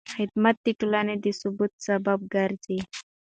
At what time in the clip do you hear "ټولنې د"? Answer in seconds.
0.79-1.25